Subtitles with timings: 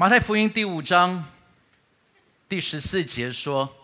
[0.00, 1.26] 马太福音第五章
[2.48, 3.76] 第十四节说：“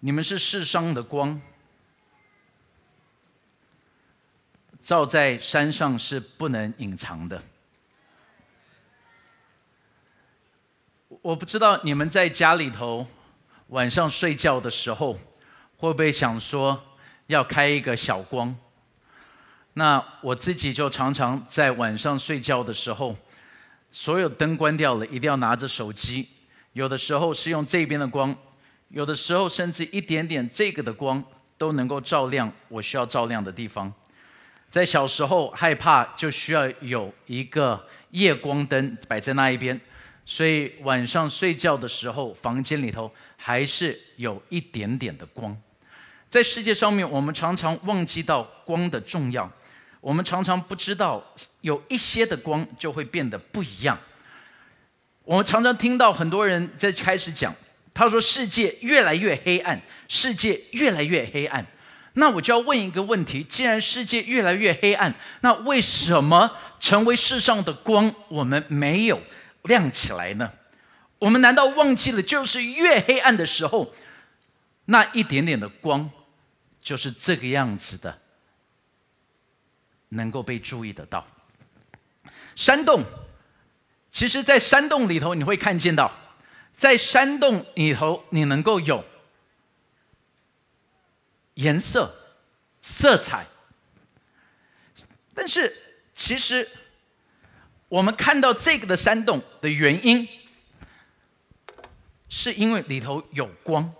[0.00, 1.40] 你们是世上的光，
[4.78, 7.42] 照在山上是不能隐藏的。”
[11.22, 13.06] 我不知道你们在家里头
[13.68, 15.18] 晚上睡觉的时候，
[15.78, 16.84] 会不会想说
[17.28, 18.54] 要开一个小光？
[19.72, 23.16] 那我自己就常常在晚上睡觉的时候，
[23.90, 26.28] 所有灯关掉了，一定要拿着手机。
[26.72, 28.36] 有的时候是用这边的光，
[28.88, 31.22] 有的时候甚至一点点这个的光
[31.56, 33.92] 都能够照亮我需要照亮的地方。
[34.68, 39.80] 在小时候害怕，就需要有一个夜光灯摆在那一边。
[40.26, 45.56] 所以晚上睡觉的时候，房间里头还是有一点点的光。
[46.28, 49.48] 在世界上面，我们常常忘记到光的重要，
[50.00, 51.24] 我们常常不知道
[51.66, 53.98] 有一些的光就会变得不一样。
[55.24, 57.52] 我们常常听到很多人在开始讲，
[57.92, 61.66] 他说世界越来越黑暗，世界越来越黑暗。
[62.12, 69.20] 那我就要问一个问题：既然世界越来越黑暗，那为什么成为世上的光，我们没有？
[69.64, 70.52] 亮起来呢？
[71.18, 73.92] 我们难道忘记了，就是越黑暗的时候，
[74.84, 76.08] 那一点点的光，
[76.80, 78.20] 就是这个样子的，
[80.10, 81.26] 能够被注意得到。
[82.56, 83.04] 山洞，
[84.10, 86.10] 其实，在山洞里头，你会看见到，
[86.74, 89.04] 在山洞里头，你能够有
[91.54, 92.12] 颜色、
[92.82, 93.46] 色彩，
[95.32, 95.72] 但是
[96.12, 96.68] 其实。
[97.88, 100.28] 我们看到这个的山洞的原因，
[102.28, 103.94] 是因为里头有光。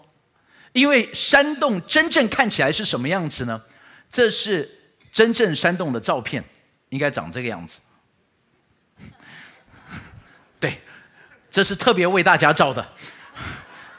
[0.73, 3.63] 因为山洞真正看起来是什么样子呢？
[4.11, 4.69] 这是
[5.13, 6.43] 真正山洞的照片，
[6.89, 7.79] 应该长这个样子。
[10.59, 10.81] 对，
[11.51, 12.95] 这是特别为大家照的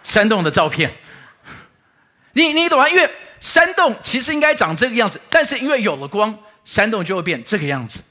[0.03, 0.91] 山洞的照片。
[2.33, 2.87] 你你懂吗？
[2.87, 3.09] 因为
[3.39, 8.01] 山洞其实应该长这个样子，但是因为有了光，山洞就会变这个样子。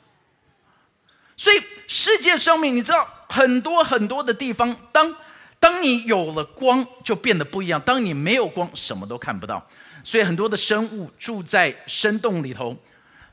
[1.37, 5.15] 所以世界上面，你知道很多很多的地方，当
[5.61, 9.69] 当你有了光，就变得不一样；当你没有光，什么都看不到。
[10.03, 12.77] 所以很多的生物住在深洞里头，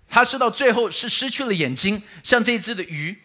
[0.10, 2.02] 它是到最后是失去了眼睛。
[2.24, 3.18] 像这一只的鱼，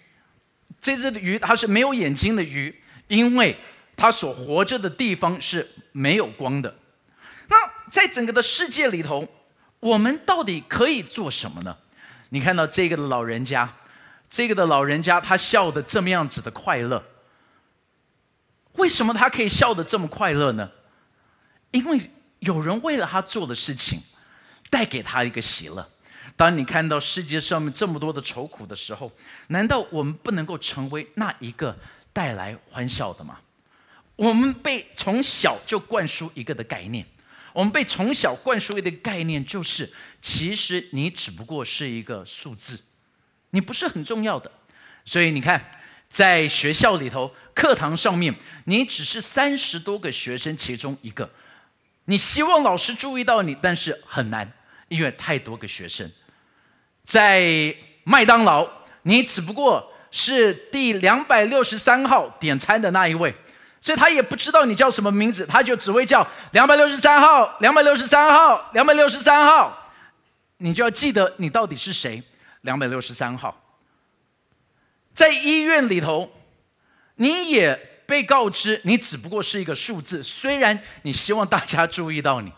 [0.80, 2.74] 这只鱼它是没有眼睛的鱼，
[3.08, 3.56] 因为
[3.96, 6.76] 它所活着的地方是没有光的。
[7.48, 7.56] 那
[7.90, 9.28] 在整个的世界里头，
[9.80, 11.76] 我们到底可以做什么呢？
[12.30, 13.74] 你看到这个的老人家。
[14.30, 17.02] 这个的老人家，他笑的这么样子的快乐，
[18.74, 20.70] 为什么他可以笑的这么快乐呢？
[21.70, 21.98] 因为
[22.40, 24.02] 有人为了他做的事情，
[24.68, 25.88] 带给他一个喜乐。
[26.38, 29.10] 当你看到世界上面这么多的愁苦的时候，
[29.48, 31.76] 难道我们不能够成为那一个
[32.12, 33.40] 带来欢笑的吗？
[34.14, 37.04] 我们被从小就灌输一个的概念，
[37.52, 42.78] 我们被从小灌输一个概念，就是其实你只不过是一个数字。
[43.50, 44.48] 你不是很重要的，
[45.04, 45.72] 所以你看，
[46.08, 48.32] 在学校里头，课堂上面，
[48.66, 51.28] 你只是三十多个学生其中一个，
[52.04, 54.52] 你希望老师注意到你，但是很难，
[54.86, 56.08] 因为太多个学生。
[57.08, 57.74] 在
[58.04, 58.68] 麦当劳，
[59.04, 63.34] 你只不过是第两百六十三号点餐的那一位，
[63.80, 69.90] 所以他也不知道你叫什么名字，他就只会叫两百六十三号，两百六十三号，两百六十三号，
[70.58, 72.22] 你就要记得你到底是谁。
[72.60, 73.58] 两百六十三号，
[75.14, 76.30] 在医院里头，
[77.14, 80.22] 你也被告知你只不过是一个数字。
[80.22, 82.52] 虽然你希望大家注意到你，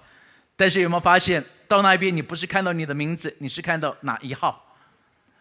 [0.56, 4.76] 但是有没有发现到那边你不是看到你的名字，你是看到哪一号？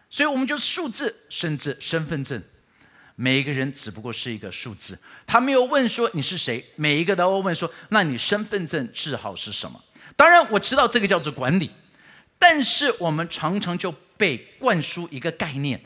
[0.08, 2.40] 所以我们就数字，甚至身份证，
[3.16, 4.96] 每一个人只不过是一个数字。
[5.26, 9.82] 他没有问说你是谁，每一个都问说，那你身份证字号是什么？
[10.14, 11.72] 当然我知道这个叫做管理，
[12.38, 13.92] 但是我们常常就。
[14.20, 15.82] 被灌输一个概念，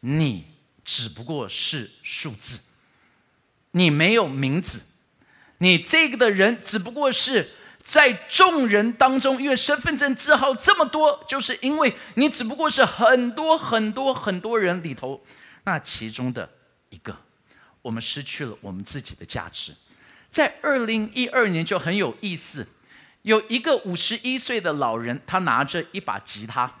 [0.00, 0.44] 你
[0.84, 2.58] 只不过是数字，
[3.70, 4.82] 你没有名字，
[5.58, 7.50] 你这个的人只不过是
[7.86, 15.24] 在众人当中，因为身份证字号这么多，就是因为你只不过是很多很多很多人里头
[15.62, 16.50] 那其中的
[16.88, 17.16] 一个，
[17.82, 19.72] 我们失去了我们自己的价值。
[20.28, 22.66] 在二零一二年就很有意思，
[23.22, 26.72] 有一个五十一岁的老人，他拿着一把吉他。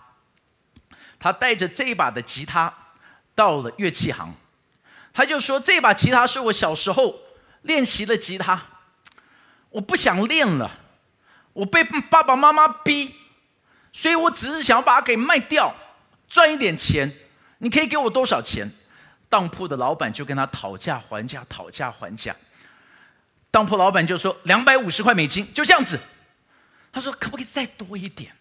[1.20, 2.74] 他带着这一把的吉他
[3.36, 4.34] 到了乐器行，
[5.14, 7.20] 他就说：“这把吉他是我小时候
[7.62, 8.66] 练习的吉他，
[9.70, 10.70] 我不想练了，
[11.56, 13.14] 我被爸爸妈妈逼，
[13.90, 15.74] 所以我只是想要把它给卖掉，
[16.28, 17.10] 赚一点钱。
[17.58, 18.70] 你可以给我多少钱？”
[19.28, 22.36] 当铺的老板就跟他讨价还价，讨价还价。
[23.50, 25.98] 当铺老板就说两百五十块美金，就这样子。
[26.92, 28.32] 他说可不可以再多一点？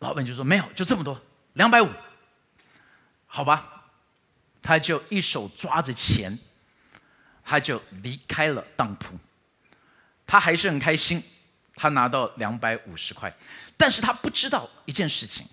[0.00, 1.18] 老板就说没有，就这么多，
[1.52, 1.88] 两百五。
[3.26, 3.84] 好吧，
[4.60, 6.38] 他就一手抓着钱，
[7.44, 9.16] 他就离开了当铺。
[10.26, 11.24] 他还是很开心，
[11.80, 13.34] 他拿到两百五十块，
[13.74, 15.46] 但是他不知道一件事情：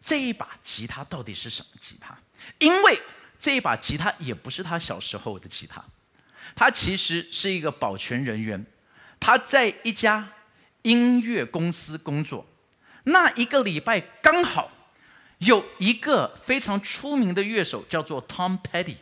[0.00, 2.18] 这一把吉他到底是什么吉他？
[2.58, 3.00] 因为
[3.38, 5.84] 这一把吉他也不是他小时候的吉他。
[6.56, 8.66] 他其实是一个保全人员，
[9.20, 10.30] 他在一家
[10.82, 12.44] 音乐公司工作。
[13.04, 14.72] 那一个礼拜刚好
[15.38, 18.96] 有一个非常出名的乐手，叫做 Tom Petty，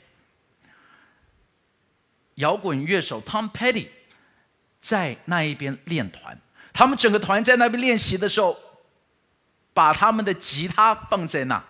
[2.35, 3.89] 摇滚乐手 Tom Petty
[4.81, 6.37] 在那一边练团。
[6.73, 8.59] 他们整个团在那边练习的时候，
[9.73, 11.65] 把他们的吉他放在那。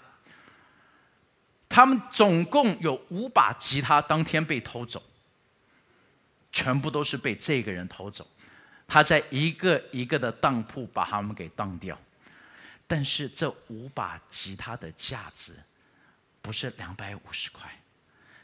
[1.69, 5.03] 他们总共有五把吉他，当天被偷走。
[6.53, 8.27] 全部都是被这个人偷走，
[8.89, 11.97] 他在一个一个的当铺把他们给当掉，
[12.89, 15.53] 但是这五把吉他的价值
[16.43, 17.71] 不是两百五十块，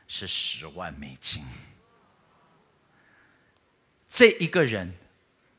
[0.07, 1.43] 是十万美金。
[4.09, 4.95] 这一个人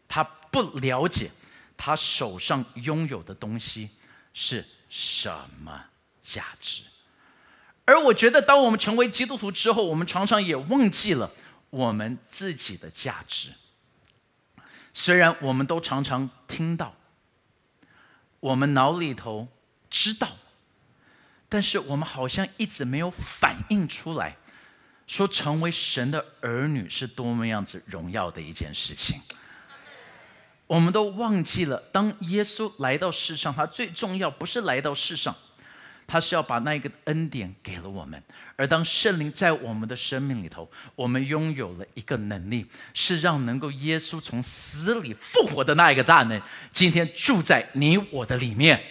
[0.07, 1.31] 他不了解
[1.75, 3.89] 他手上拥有的东西
[4.33, 5.29] 是什
[5.61, 5.85] 么
[6.23, 6.83] 价值，
[7.85, 11.31] 而我觉得当我们成为基督徒之后，我们常常也忘记了。
[11.69, 13.49] 我们自己的价值，
[14.93, 16.95] 虽然我们都常常听到，
[18.39, 19.49] 我们脑里头
[19.89, 20.37] 知道，
[21.49, 24.37] 但是我们好像一直没有反映出来，
[25.07, 29.19] 说成为神的儿女是多么样子荣耀的一件事情。
[30.67, 35.35] 我们都忘记了，当耶稣来到世上，他最重要不是来到世上。
[36.05, 38.23] 他是要把那一个恩典给了我们，
[38.55, 48.81] 而当圣灵在我们的生命里头，我们拥有了一个能力，是让能够耶稣从死里复活的那一个大能，今天住在你我的里面。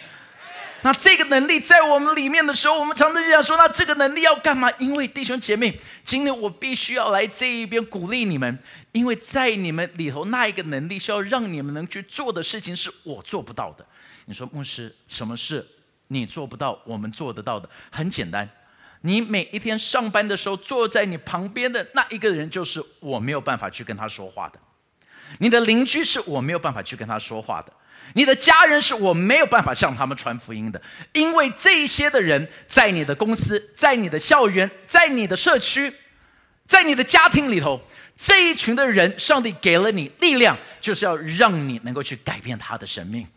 [0.87, 4.71] 那这个能力在我们里面的时候，我们常常就想说：那这个能力要干嘛？
[4.77, 8.57] 因为弟兄姐妹，今天我必须要来这一边鼓励你们，
[8.93, 13.85] 因为在你们里头那一个能力，是要让你们能去做的事情，是我做不到的。
[14.27, 15.67] 你说牧师，什么事？
[16.07, 18.49] 你做不到，我们做得到的很简单。
[19.01, 24.59] 你每一天上班的时候，坐在你旁边的那一个人，就是我没有办法去跟他说话的。
[25.39, 27.73] 你的邻居是我没有办法去跟他说话的。
[28.13, 30.81] 你的家人是我没有办法向他们传福音的，
[31.13, 35.93] 因为这些的人在你的公司、在你的校园、在你的社区、
[36.65, 37.81] 在你的家庭里头，
[38.15, 43.27] 这一群的人，上帝给了你力量，就是要让你能够去改变他的生命。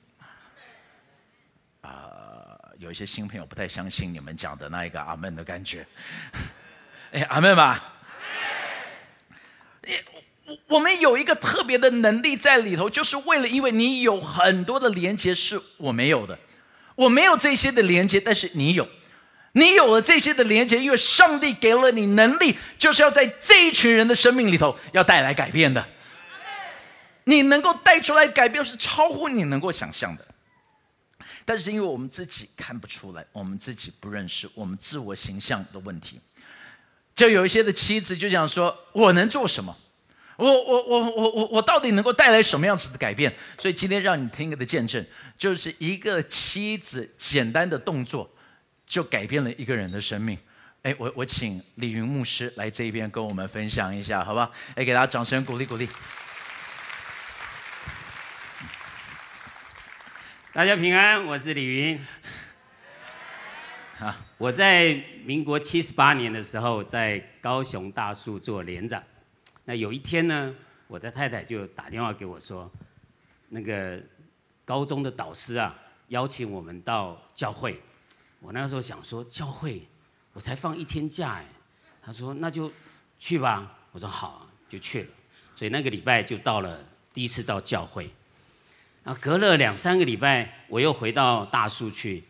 [1.83, 5.87] 啊有一些新朋友不太相信你们讲的那一个阿门的感觉，
[7.13, 7.97] 哎，阿门吧。
[10.69, 16.38] 我们有一个特别的能力在里头，就是为了因为你有很多的连接是我没有的，
[16.94, 18.88] 我没有这些的连接，但是你有，
[19.52, 25.87] 你有了这些的连接，因为上帝给了你能力，就是要在这一群人的生命里头要带来改变的。
[27.25, 30.26] 你能够带出来改变，是超乎你能够想象的。
[31.45, 36.19] 但是因为我们自己看不出来，我们自己不认识，我们自我形象的问题，
[37.14, 39.76] 就有一些的妻子就想说：“我能做什么？
[40.40, 45.04] 我我我我我我到底能够带来什么样子的改变？”所以今天让你听的见证，
[45.37, 48.28] 就是一个妻子简单的动作，
[48.87, 50.38] 就改变了一个人的生命。
[50.82, 54.50] 哎，我我请李云牧师来这边跟我们分享一下，好吧？
[54.75, 55.87] 哎，给大家掌声鼓励鼓励。
[60.52, 62.00] 大家平安，我是李云。
[63.99, 64.94] 好，我在
[65.25, 69.02] 民国七十八年的时候，在高雄大树做连长。
[69.64, 70.55] 那有一天呢，
[70.87, 72.71] 我的太太就打电话给我说，
[73.49, 74.00] 那个
[74.64, 77.81] 高中的导师啊，邀请我们到教会。
[78.40, 79.87] 我那时候想说，教会，
[80.33, 81.45] 我才放一天假哎。
[82.02, 82.73] 他说那就
[83.19, 83.76] 去吧。
[83.93, 85.09] 我说好，就去了。
[85.55, 88.11] 所以那个礼拜就到了第一次到教会。
[89.05, 92.25] 然后隔了两三个礼拜，我又回到大树去，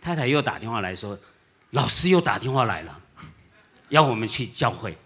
[0.00, 1.18] 太太又打电话来说，
[1.70, 3.00] 老师又打电话来了，
[3.88, 4.96] 要我们去教会。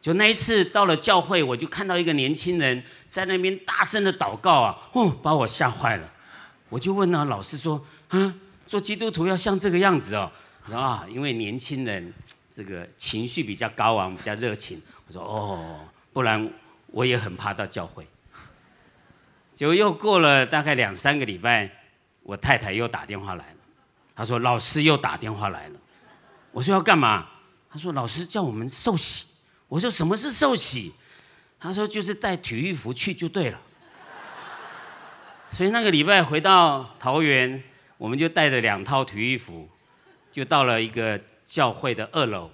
[0.00, 6.10] 就那一次到了教会，我就看到一个年轻人在那边大声的祷告啊，哦，把我吓坏了。
[6.70, 8.34] 我就问那老师说，啊，
[8.66, 10.32] 做基督徒要像这个样子哦？
[10.64, 12.14] 我说啊，因为年轻人
[12.50, 14.80] 这个情绪比较高昂，比较热情。
[15.06, 15.80] 我说哦，
[16.14, 16.50] 不然
[16.86, 18.06] 我也很怕到教会。
[19.54, 21.70] 就又过了大概两三个礼拜，
[22.22, 23.56] 我太太又打电话来了，
[24.14, 25.78] 她说老师又打电话来了，
[26.52, 27.26] 我说要干嘛？
[27.68, 29.26] 他说老师叫我们受洗。
[29.70, 30.92] 我说什么是受洗？
[31.60, 33.60] 他说就是带体育服去就对了。
[35.52, 37.62] 所以那个礼拜回到桃园，
[37.96, 39.68] 我们就带着两套体育服，
[40.32, 42.50] 就到了一个教会的二楼，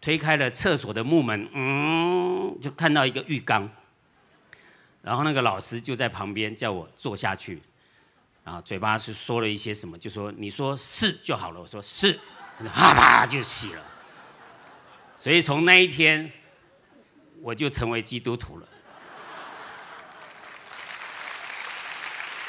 [0.00, 3.68] 推开了厕所的木门，嗯，就看到一个浴缸，
[5.02, 7.60] 然后那个老师就在旁边叫我坐下去，
[8.44, 12.16] 然后嘴巴是说了一些什么，就说你说是就好了，我说是，
[12.72, 13.82] 啪啪就洗了。
[15.18, 16.30] 所以从那一天，
[17.40, 18.68] 我就成为基督徒了。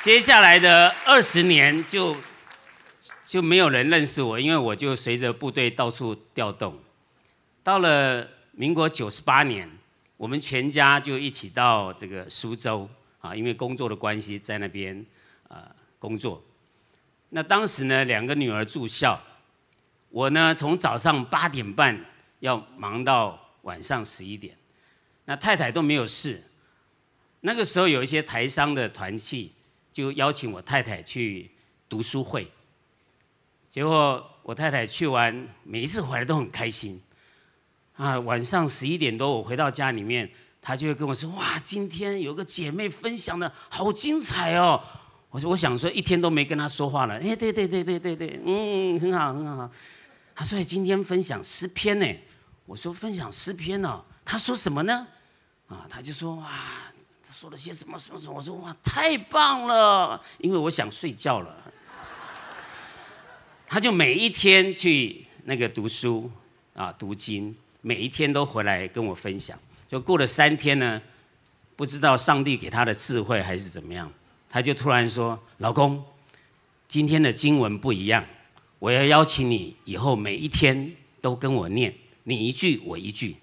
[0.04, 2.16] 接下来的二十年就
[3.26, 6.78] 就没有人认识我，因为我就随着部队到处调动。
[7.64, 9.70] 到了民国九十八年，
[10.18, 12.88] 我们全家就一起到这个苏州
[13.20, 15.06] 啊，因为工作的关系在那边
[15.48, 16.44] 啊工作。
[17.30, 19.20] 那当时呢，两个女儿住校，
[20.10, 22.00] 我呢从早上八点半
[22.40, 24.58] 要忙到晚上十一点，
[25.26, 26.44] 那太太都没有事。
[27.42, 29.54] 那个时候有一些台商的团契。
[29.94, 31.50] 就邀请我太太去
[31.90, 32.48] 读书会，
[33.72, 37.02] 结果我太太去完，每一次回来都很开心。
[37.96, 40.30] 啊，晚上十一点多我回到家里面，
[40.62, 44.80] 她就会跟我说：“哇，今天有个姐妹分享的好精彩哦。”
[45.32, 49.72] 我说：“我想说一天都没跟她说话了。”哎，对对对对对对，嗯，很好很好。
[50.40, 52.06] 他说：“今天分享诗篇呢。”
[52.68, 55.08] 我说：“分享诗篇哦。”他说什么呢？
[55.68, 56.48] 啊，他就说：“哇。”
[57.28, 58.36] 他说了些什么什么什么？
[58.36, 60.24] 我说哇，太棒了！
[60.38, 61.74] 因为我想睡觉了。
[63.66, 66.30] 他就每一天去那个读书
[66.76, 69.58] 啊，读经，每一天都回来跟我分享。
[69.90, 71.02] 就过了三天呢，
[71.76, 74.12] 不知道上帝给他的智慧还是怎么样，
[74.48, 76.06] 他就突然说：“老公，
[76.88, 78.24] 今天的经文不一样，
[78.80, 81.94] 我要邀请你以后每一天都跟我念，
[82.24, 83.38] 你一句我一句。”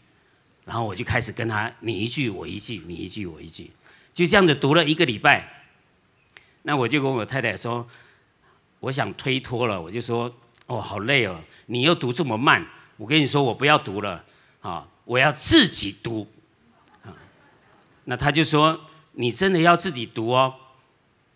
[0.64, 3.70] 然后我就开始跟他你一句我一句，你一句我一句。
[4.14, 5.66] 就这样子读了一个礼拜，
[6.62, 7.86] 那我就跟我太太说，
[8.80, 10.34] 我想推脱了，我就说，
[10.66, 14.24] 哦，好累哦，你又读这么慢，我跟你说，我不要读了，
[14.62, 16.26] 啊，我要自己读，
[17.02, 17.12] 啊，
[18.04, 18.80] 那他就说，
[19.12, 20.54] 你真的要自己读哦，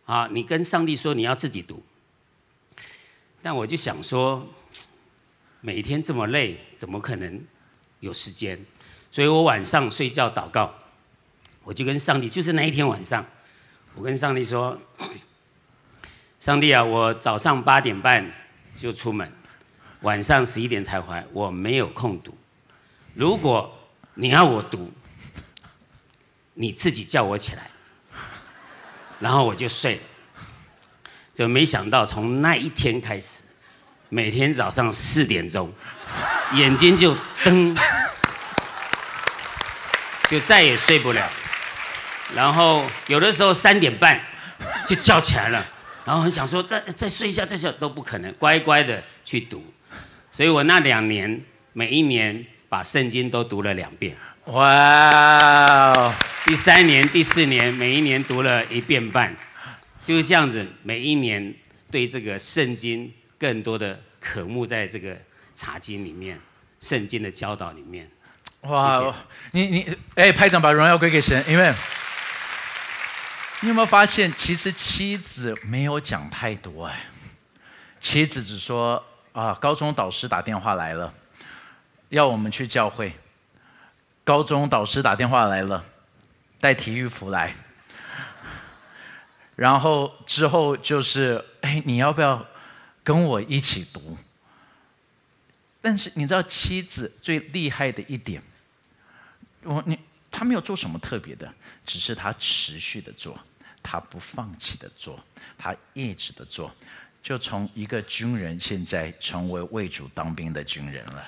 [0.06, 1.82] 啊，你跟上帝说你要自己读，
[3.42, 4.46] 但我就想说，
[5.60, 7.44] 每天这么累，怎么可能
[8.00, 8.58] 有时间？
[9.10, 10.74] 所以我晚上睡觉祷告。
[11.64, 13.26] 我就跟上帝，就是那一天晚上，
[13.94, 14.80] 我跟上帝说
[16.40, 18.32] ：“上帝啊，我早上八点半
[18.78, 19.30] 就出门，
[20.00, 22.34] 晚上十一点才回来，我没有空读。
[23.12, 23.70] 如果
[24.14, 24.90] 你要我读，
[26.54, 27.70] 你自己叫我起来，
[29.20, 30.02] 然后我就睡了。
[31.38, 33.42] 就没想到从那一天开始，
[34.08, 35.72] 每天早上四点钟，
[36.54, 37.76] 眼睛就瞪，
[40.28, 41.24] 就再也睡不了。”
[42.34, 44.20] 然后有的时候三点半
[44.88, 45.64] 就叫起来了，
[46.04, 49.64] 然后很想说再再睡一下再睡都不可能，乖乖的去读。
[50.32, 51.40] 所以我那两年
[51.72, 54.16] 每一年把圣经都读了两遍。
[54.46, 56.12] 哇！
[56.44, 59.36] 第三年、第四年每一年读了一遍半，
[60.08, 60.66] 就是这样子。
[60.82, 61.54] 每一年
[61.90, 65.14] 对这个圣经更多的渴慕，在这个
[65.54, 66.40] 茶经里面，
[66.80, 68.10] 圣经的教导里面。
[68.62, 69.14] 哇！
[69.50, 71.74] 你你哎，拍掌把荣耀归给神，因为。
[73.60, 77.04] 你有没有发现，其实妻子没有讲太多哎，
[78.00, 81.12] 妻子只说啊，高中导师打电话来了，
[82.08, 83.12] 要我们去教会。
[84.24, 85.84] 高中导师打电话来了，
[86.58, 87.54] 带体育服来。
[89.58, 92.46] 然后之后就是，哎，你要不要
[93.02, 94.16] 跟我一起读？
[95.82, 98.40] 但是你知道妻子最厉害的一点，
[99.64, 99.98] 我你
[100.30, 101.52] 他没有做什么特别的，
[101.84, 103.36] 只是他持续的做。
[103.82, 105.18] 他不放弃的做，
[105.56, 106.72] 他一直的做，
[107.20, 111.24] 就从一个军人现在成为为主当兵的军人了。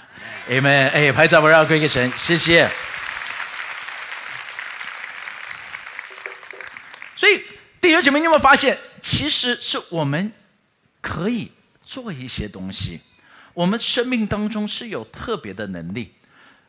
[0.48, 0.90] Amen！
[0.90, 2.70] 哎，拍照不让归给神，谢谢。
[7.16, 7.44] 所以
[7.80, 10.30] 弟兄姐妹，你有没有发现，其实是我们
[11.00, 11.50] 可以
[11.82, 13.00] 做一些东西，
[13.54, 16.12] 我们生命当中是有特别的能力。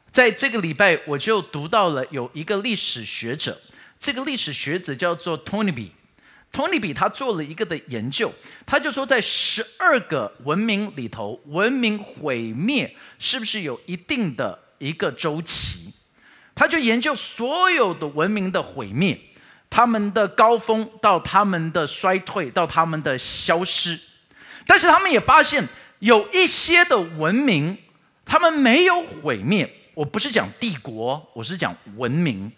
[0.10, 3.60] 在这个礼拜，我就读到了有一个历史学者。
[4.00, 8.34] 这个历史学者叫做 Tony B，Tony B 他做了一个的研究，
[8.66, 15.94] 他就说在十二个文明里头，文明毁灭是不是有一定的一个周期？
[16.56, 19.20] 他就研究所有的文明的毁灭，
[19.72, 23.98] 他们的高峰到他们的衰退到他们的消失，
[24.68, 25.66] 但是他们也发现
[26.00, 27.78] 有一些的文明，
[28.26, 29.78] 他们没有毁灭。
[29.94, 32.52] 我不是讲帝国，我是讲文明。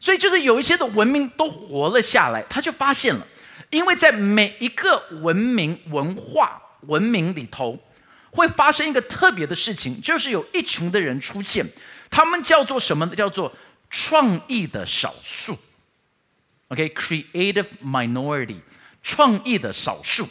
[0.00, 3.26] 所以就是有一些的文明都活了下来，他就发现了，
[3.68, 7.78] 因为在每一个文明文化文明里头，
[8.30, 11.66] 会发生一个特别的事情，就是有一群的人出现，
[12.08, 13.06] 他们叫做什么？
[13.08, 13.52] 叫做
[13.90, 15.58] 创意的少数。
[16.68, 18.60] OK，creative minority，
[19.02, 20.28] 创意的少数。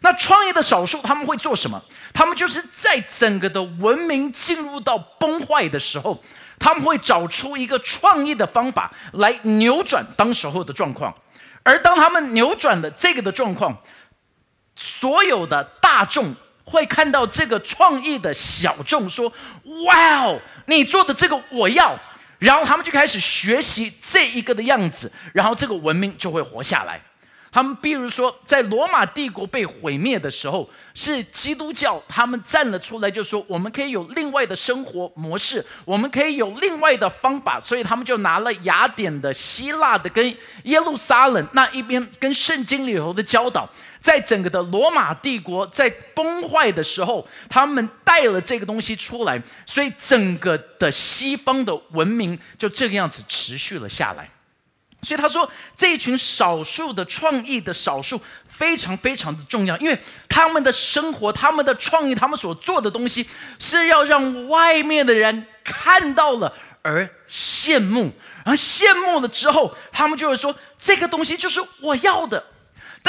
[0.00, 1.82] 那创意的少数他们会做什么？
[2.12, 6.22] 他们就是在整个的文明进入到崩坏的时候。
[6.60, 11.14] 他们会找出一个创意的方法来扭转当时候的状况，
[11.62, 13.80] 而当他们扭转的这个的状况，
[14.74, 19.32] 所有的大众会看到这个创意的小众说
[19.86, 21.96] ：“哇哦，你做的这个我要。”
[22.38, 27.00] 然后他们就开始学习这一个的样子，然后这个文明就会活下来。
[27.50, 30.68] 他们比如说，在罗马帝国被毁灭的时候，
[31.00, 54.28] 是基督教他们站了出来，就说我们可以有另外的生活模式，我们可以有另外的方法，所以他们就拿了雅典的、希腊的跟耶路撒冷那一边跟圣经里头的教导，在整个的罗马帝国在崩坏的时候，他们带了这个东西出来，所以整个的西方的文明就这个样子持续了下来。
[55.02, 58.20] 所以他说，这一群少数的创意的少数
[58.58, 59.96] 非常非常的重要，因为
[60.28, 63.24] 他们的生活、他们的创意、他们所做的东西，
[63.60, 68.12] 是要让外面的人看到了而羡慕，
[68.44, 72.44] 而羡慕了之后，他们就会说，这个东西就是我要的。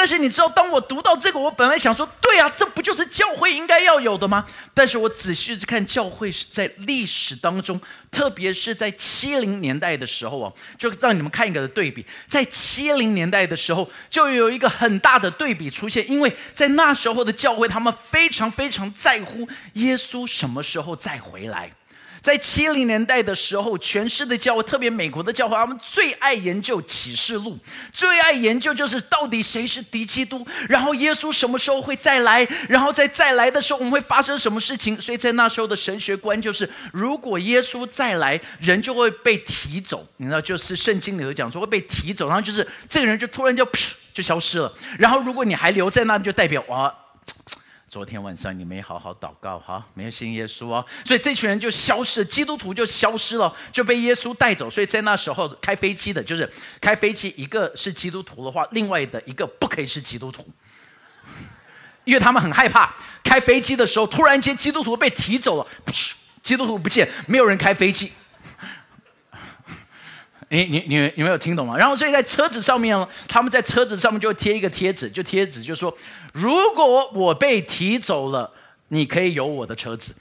[0.00, 4.46] 但是你知道，当我读到这个，我本来想说，对啊，这不就是教会应该要有的吗？
[4.72, 7.78] 但是我仔细去看教会是在历史当中，
[8.10, 21.70] 特别是在七零年代的时候啊，就让你们看一个的对比，在七零年代的时候，就有一个很大的对比出现，因为在那时候的教会，他们非常非常在乎耶稣什么时候再回来。
[22.20, 27.58] 在七零年代的时候，全世界的教会，特别美国的教会，他们最爱研究启示录，
[27.92, 35.00] 最爱研究就是到底谁是敌基督，然后耶稣什么时候会再来，然后在再来的时候我们会发生什么事情。
[35.00, 43.66] 所以在那时候的神学观就是，如果耶稣再来，人就会被提走，你知道，就是圣经里头讲说会被提走，然后就是这个人就突然就
[44.12, 44.72] 就消失了。
[44.98, 46.94] 然后如果你还留在那，就代表哇。
[47.90, 54.70] 昨天晚上你没好好祷告，哈，没有信耶稣哦，所以这群人就消失，基督徒就消失了，就被耶稣带走。
[54.70, 56.48] 所以在那时候开飞机的，就是
[56.80, 60.46] 开飞机，一个是基督徒的话，另外的一个不可以是基督徒，
[62.04, 65.66] 因为他们很害怕开飞机的时候，突然间基督徒被提走了，
[66.44, 68.12] 基督徒不见，没有人开飞机。
[70.50, 71.76] 你你你你没有听懂吗？
[71.76, 75.96] 然后所以在车子上面，他们在车子上面就贴一个贴纸，就贴纸就说，
[76.32, 78.50] 如果我被提走了，
[78.88, 80.14] 你可以有我的车子。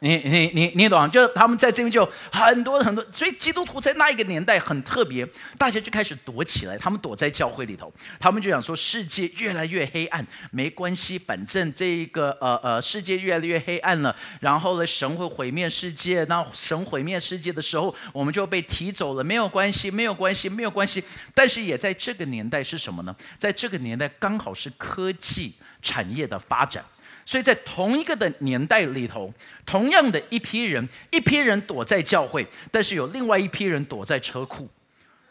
[0.00, 1.10] 你你你你懂？
[1.10, 5.26] 就他们在这边就很多很多，所以基督徒在那一个年代很特别，
[5.58, 21.04] 大家就开始躲起来，他们躲在教会里头，他们就想说世界越来越黑暗，没关系，反正这一个呃呃世界越来越黑暗了，然后呢神会毁灭世界，那神毁灭世界的时候，我们就被提走了，没有关系，没有关系，没有关系。
[21.34, 23.14] 但是也在这个年代是什么呢？
[23.38, 26.82] 在这个年代刚好是科技产业的发展。
[27.30, 29.32] 所以在同一个的年代里头，
[29.64, 34.68] 同样的一批人，一批人躲在教会，但是有另外一批人躲在车库。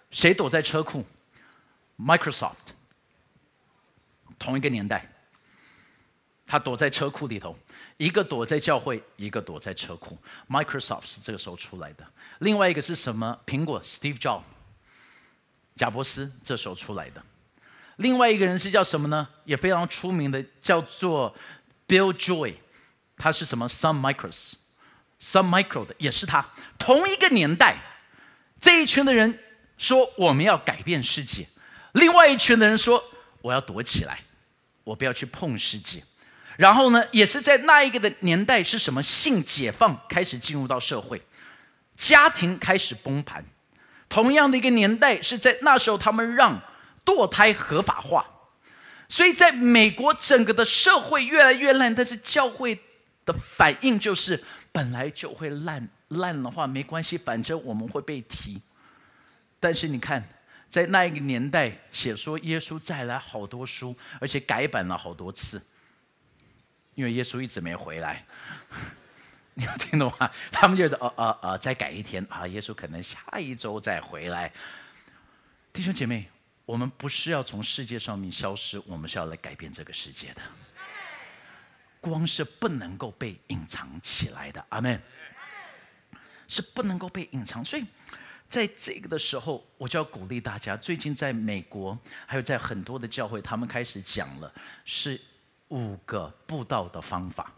[0.09, 1.05] 谁躲在车库
[1.97, 2.71] ？Microsoft。
[4.39, 5.11] 同一个年代，
[6.47, 7.53] 他躲在车库里头，
[7.97, 10.17] 一个躲在教会，一个躲在车库。
[10.47, 12.07] Microsoft 是这个时候出来的。
[12.37, 13.37] 另外一个是什么？
[13.45, 14.43] 苹果，Steve Jobs，
[15.75, 17.21] 贾伯斯这时候出来的。
[17.97, 19.27] 另外一个人是叫什么呢？
[19.43, 21.35] 也非常出名的，叫做。
[21.89, 22.53] Bill Joy，
[23.17, 26.45] 他是什么？Sun Micros，Sun Micro 的也是他。
[26.77, 27.77] 同一个年代，
[28.61, 29.39] 这一群的人
[29.77, 31.47] 说我们要改变世界，
[31.93, 33.03] 另外一群的人说
[33.41, 34.19] 我要躲起来，
[34.83, 36.03] 我不要去碰世界。
[36.57, 39.01] 然后呢，也是在那一个的年代，是什么？
[39.01, 41.21] 性解放开始进入到社会，
[41.97, 43.43] 家庭开始崩盘。
[44.07, 46.61] 同样的一个年代，是在那时候他们让
[47.03, 48.25] 堕胎合法化。
[49.11, 52.79] 所以，在美国整个的社会越来越烂，但是教会
[53.25, 58.61] 的反应就是，本来就会烂，烂的话没关系，反正我们会被提。
[59.59, 60.23] 但是你看，
[60.69, 65.59] 在那一个年代写说耶稣再来好多书，而且改版了好多次，
[66.93, 68.23] 因为耶稣一直没回来。
[69.55, 70.29] 你要听懂吗？
[70.51, 74.53] 他们觉得，呃呃呃，再改一天啊，耶稣可能下一周再回来。
[75.73, 76.29] 弟兄姐妹。
[76.69, 80.41] 我们不是要从世界上面消失，我们是要来改变这个世界的。
[81.99, 84.63] 光是不能够被隐藏起来的。
[84.69, 85.01] 阿门。
[86.47, 87.83] 是不能够被隐藏，所以
[88.47, 90.77] 在这个的时候，我就要鼓励大家。
[90.77, 94.51] 最近在美国，还有在很多的教会，他们开始讲了
[94.85, 95.19] 是
[95.69, 97.51] 五个布道的方法。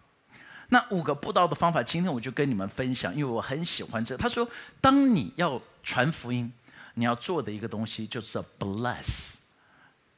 [0.69, 4.15] 那五个布道的方法，今天我就跟你们分享，因为我很喜欢这。
[4.15, 6.51] 他说，当你要传福音，
[6.95, 9.35] 你要做的一个东西就是 bless，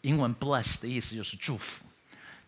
[0.01, 1.85] 英文 bless 的意思就是祝福。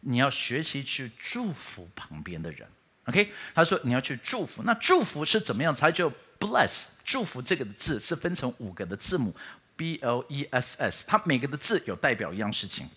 [0.02, 2.68] 你要学习去祝福旁边的人。
[3.06, 5.74] OK，他说你要去祝福，那祝福是怎么样？
[5.74, 9.36] 才叫 bless，祝福这个的字是分成五个的字母
[9.76, 12.90] ，B L E S S，它每个的字有代表一样事情。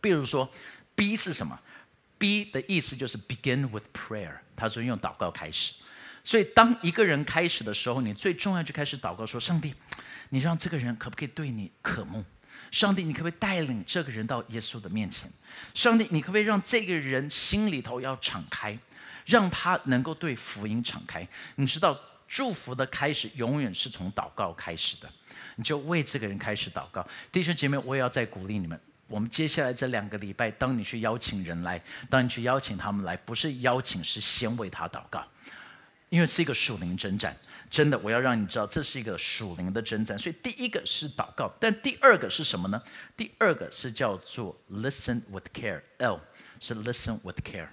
[0.00, 0.48] 比如说
[0.94, 1.60] B 是什么
[2.18, 5.74] ？B 的意思就是 begin with prayer，他说用祷告开始。
[6.26, 9.72] 所以当一个人开始的时候，你最重要就开始祷告说：上帝，
[10.30, 12.24] 你让这个人可不可以对你渴慕？
[12.72, 15.30] 上帝，你可不可以带领这个人到耶稣的面前？
[15.72, 18.76] 上帝，你可不可以让这个人心里头要敞开？
[19.24, 21.24] 让他能够对福音敞开。
[21.54, 25.08] 你知道，祝福的开始永远是从祷告开始的。
[25.54, 27.06] 你就为这个人开始祷告。
[27.30, 28.76] 弟兄姐妹，我也要再鼓励你们。
[29.06, 35.24] 我们接下来这两个礼拜，当你去邀请人来，当你去邀请他们来，不是邀请，是先为他祷告，
[36.08, 37.36] 因为是一个属灵征战。
[37.68, 40.16] 真的，我要让你知道，这是一个属灵的征战。
[40.16, 42.80] 所以第一个是祷告，但第二个是什么呢？
[43.16, 46.20] 第二个是叫做 listen with care，L
[46.60, 47.68] 是 listen with care，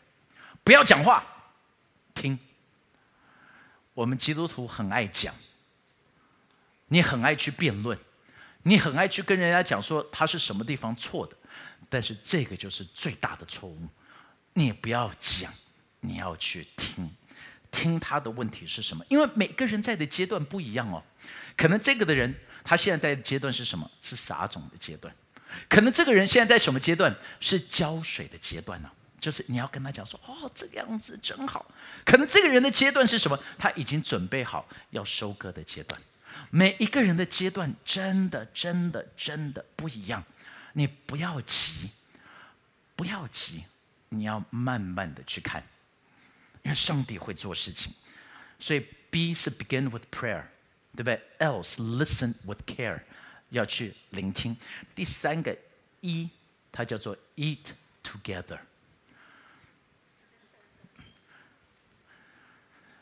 [0.63, 1.23] 不要讲话。
[2.15, 2.39] 听，
[3.93, 5.33] 我们基督徒很爱讲，
[6.87, 7.97] 你很爱去辩论，
[8.63, 11.37] 你很爱去跟人家讲说他是什么地方错的，
[11.87, 13.87] 但是这个就是最大的错误。
[14.53, 15.53] 你也不要讲，
[15.99, 17.09] 你要去听，
[17.73, 19.03] 听他的问题是什么？
[19.09, 21.03] 因为每个人在的阶段不一样哦。
[21.57, 22.33] 可能这个的人
[22.63, 23.89] 他现在在阶段是什么？
[24.01, 25.13] 是撒种的阶段。
[25.67, 27.13] 可能这个人现在在什么阶段？
[27.39, 28.89] 是浇水的阶段呢？
[29.19, 31.65] 就是你要跟他讲说，哦，这个样子真好。
[32.05, 33.39] 可能这个人的阶段是什么？
[33.57, 35.99] 他已经准备好要收割的阶段。
[36.49, 40.23] 每一个人的阶段真的、真的、真的不一样。
[40.73, 41.91] 你不要急，
[42.95, 43.63] 不要急，
[44.09, 45.63] 你要慢慢的去看，
[46.63, 47.93] 因为上帝会做事情。
[48.59, 50.45] 所以 B 是 begin with prayer，
[50.95, 53.01] 对不对？Else listen with care，
[53.49, 54.57] 要去聆听。
[54.95, 55.55] 第三个
[56.01, 56.29] E，
[56.71, 57.71] 它叫做 eat
[58.03, 58.59] together。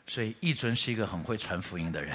[0.06, 2.14] 所以，义尊是一个很会传福音的人。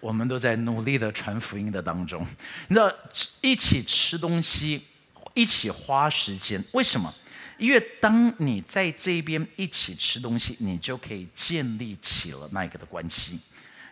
[0.00, 2.26] 我们都在努力的传福音的当中。
[2.68, 2.92] 你知道，
[3.40, 4.84] 一起吃东西，
[5.32, 7.14] 一起花时间，为什么？
[7.62, 13.38] 因为当你在这边一起吃东西，你就可以建立起了那个的关系。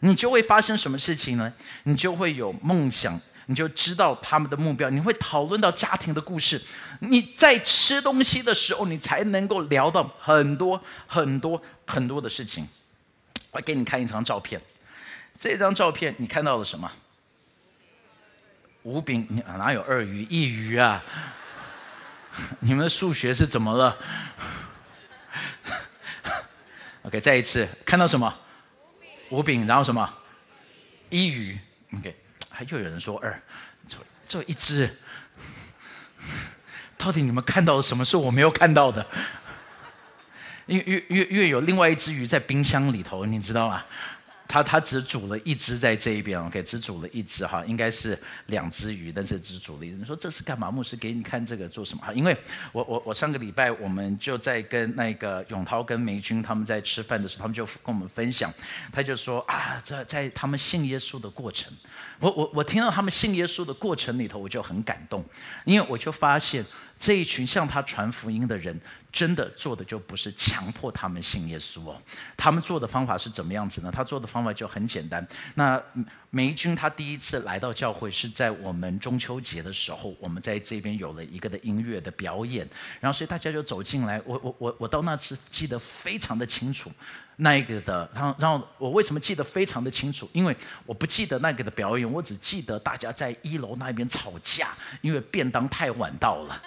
[0.00, 1.52] 你就会发生什么事情呢？
[1.85, 3.18] 你就会有梦想。
[3.46, 6.61] 你就知道他们的目标，你会讨论到家庭的故事。
[6.98, 12.66] 你在吃东西的时候，你才能够聊到很多很多很多的事情。
[13.52, 14.61] 我给你看一张照片，
[15.38, 16.90] 这张照片你看到了什么？
[18.83, 21.04] 五饼，你哪有二鱼一鱼啊？
[22.61, 23.97] 你们的数学是怎么了？
[27.03, 28.33] OK，再一次看到什么？
[29.31, 30.14] 五饼，然后什么？
[31.09, 31.59] 一鱼。
[31.97, 32.16] OK
[32.51, 32.64] 还。
[32.64, 33.40] 又有人说二，
[33.87, 34.99] 就就一只，
[36.99, 39.07] 到底你们看到了什么是我没有看到的？
[40.66, 43.85] 因为因为因为因为有另外一只鱼在冰箱里头，你知道吗？
[44.51, 49.97] 他他只煮了一只在这一边，OK，只煮了一只哈，应该是两只鱼，但是只煮了一只。
[49.97, 50.69] 你说这是干嘛？
[50.73, 52.05] 牧师给你看这个做什么？
[52.05, 52.37] 哈，因为
[52.73, 58.53] 我我我上个礼拜我们就在跟那个永涛跟梅君他们在吃饭的时候，他们就跟我们分享，
[58.93, 61.73] 他就说啊，在在他们信耶稣的过程，
[62.19, 65.25] 我我我听到他们信耶稣的过程里头，我就很感动，
[65.65, 66.65] 因为我就发现。
[67.01, 68.79] 这一群向他传福音的人，
[69.12, 72.01] 真的做的就不是强迫他们信耶稣哦。
[72.37, 73.90] 他们做的方法是怎么样子呢？
[73.90, 75.27] 他做的方法就很简单。
[75.55, 75.83] 那
[76.31, 82.68] 梅军他第一次来到教会是在我们中秋节的时候，我们在这边有了一个的音乐的表演，
[83.01, 84.20] 然后所以大家就走进来。
[84.25, 86.90] 我我我我到那次记得非常的清楚。
[87.42, 90.29] 那一个的，然后，然后我为什么记得非常的清楚？
[90.35, 94.68] 因为我不记得那个的表演，我只记得大家在一楼那边吵架，
[95.01, 96.62] 因为便当太晚到了。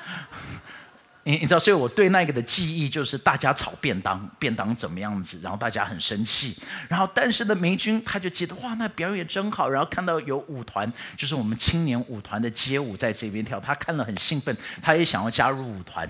[1.23, 6.55] 你你知道，所以我对那个的记忆就是大家炒便当，便当怎么样子，然后大家很生气。
[6.89, 9.69] 然后，但是呢，梅君他就记得哇，那表演真好。
[9.69, 16.09] 然后看到有舞团，就是我们青年舞团的街舞在这边跳，他看了很兴奋，他也想要加入舞团，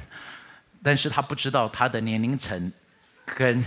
[0.82, 2.72] 但是他不知道他的年龄层
[3.26, 3.64] 跟。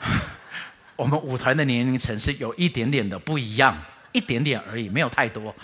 [0.96, 3.78] 我们舞团的年龄层是有一点点的不一样，
[4.12, 5.54] 一点点而已，没有太多。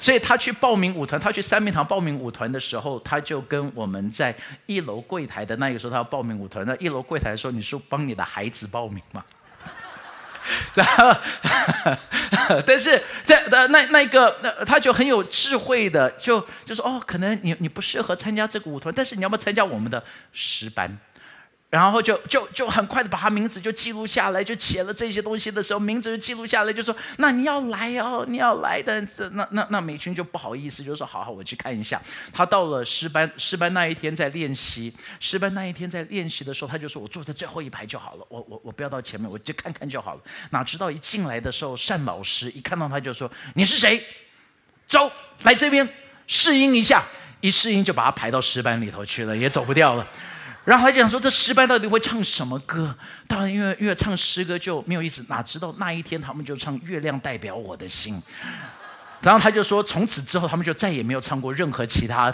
[0.00, 4.34] 所以他去报名舞团，他去三明堂报名舞团的时候，他就跟我们在
[4.66, 6.64] 一楼柜台的那个时候，他要报名舞团。
[6.66, 9.24] 那一楼柜台说：“你是帮你的孩子报名吗？”
[10.72, 11.14] 然后，
[12.64, 20.98] 但是在那那那个那他就很有智慧的，就就说：“哦，可能你你不适合参加这个舞团，但是你要不要参加我们的十班？”
[21.70, 29.04] 然后就就就很快的把他名字就记录下来，就写了这些东西的时候，名字就记录下来，就说那你要来哦，你要来的。
[29.04, 32.00] 这那那那美军就不好意思，就说好好，我去看一下。
[32.32, 40.20] 他到了诗班，诗班那一天在练习，诗班那一天在练习的时候，他就说我坐在最后一排就好了，我我我不要到前面，我就看看就好了。
[40.50, 44.02] 哪知道一进来的时候，单老师一看到他就说你是谁？
[44.86, 45.86] 走来这边
[46.26, 47.04] 试音一下，
[47.42, 50.06] 一试音就把他排到诗班里头去了，也走不掉了。
[50.68, 52.94] 然后他就想说，这失败到底会唱什么歌？
[53.26, 55.24] 当然，因为因为唱诗歌就没有意思。
[55.26, 58.14] 哪知道那一天他们就唱《月亮代表我的心》，
[59.22, 62.30] 然后他就说，从此之后他们就再也没有唱过任何其他。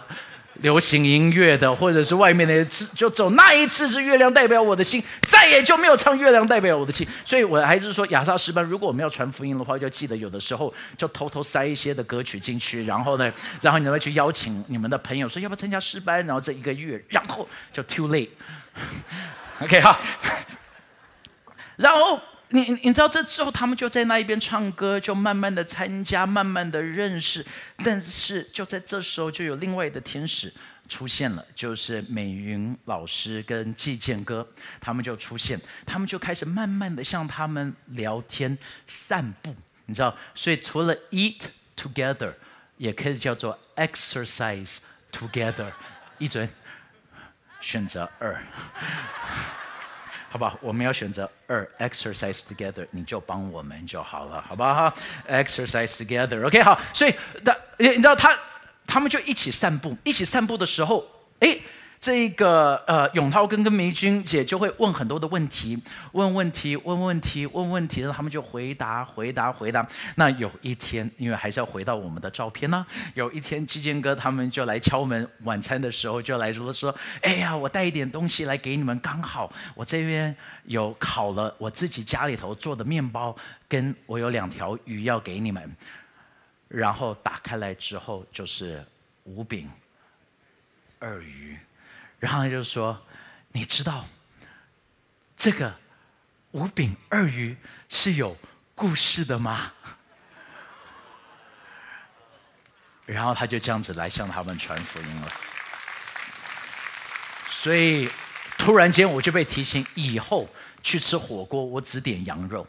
[0.61, 2.65] 流行音乐的，或者是外面的，
[2.95, 7.07] 就走那一次是月亮代表我的心，再也就没有唱月亮代表我的心。
[7.25, 18.31] 所以我还是说，亚萨诗班，如果我们要传福音的话，就记得有的时候就偷偷塞一些的歌曲进去，然后呢，然后你们去邀请你们的朋友说要不要参加诗班，然后这一个月，然后就 too late。
[19.61, 19.99] OK 哈，
[21.77, 22.21] 然后。
[22.55, 27.45] 你你知道这之后，他们就在那一边唱歌，就慢慢的参加，慢慢的认识。
[27.79, 30.55] 但是就在这时候，就有另外的天使
[30.89, 34.47] 出现了，就是美云老师跟季建哥，
[34.81, 39.53] 他们就出现，他们就开始慢慢的向他们聊天、散步。
[39.87, 42.33] 你知道，所以除了 eat together，
[42.77, 44.77] 也可以叫做 exercise
[45.11, 45.73] together。
[46.19, 46.49] 一准，
[47.61, 48.41] 选择二。
[50.35, 54.95] 好吧，我们要选择二，exercise together，你就帮我们就好了，好吧哈
[55.29, 56.77] ？exercise together，OK，好。
[56.93, 58.37] 所以，的，你知道他，
[58.85, 61.07] 他们就一起散步，一起散步的时候，
[61.39, 61.57] 哎。
[62.05, 69.83] 这个呃，永涛跟跟梅君姐就会问很多的问题，问问题，问问题，问问题，然后他们就回答，回答，回答。
[70.17, 72.87] 那有一天，因为还是要回到我们的照片呢。
[73.15, 83.35] 有一天，基建哥他们就来敲门，晚餐的时候就来说说：“哎呀，我带一点东西来给你们，刚好我这边有烤了我自己家里头做的面包，
[83.67, 85.75] 跟我有两条鱼要给你们。”
[86.69, 88.85] 然后打开来之后，就是
[89.23, 89.71] 五饼
[90.99, 91.57] 二鱼。
[92.25, 92.99] 然后他就说
[93.53, 94.07] ：“你知道
[95.37, 95.79] 这个
[96.53, 97.55] 五饼二鱼
[97.91, 98.35] 是有
[98.75, 99.71] 故事的吗？”
[103.05, 105.31] 然后他就这样子来向他们传福音了。
[107.51, 108.09] 所以
[108.57, 110.49] 突然间我就被提醒，以后
[110.83, 112.67] 去吃火锅我只点羊肉。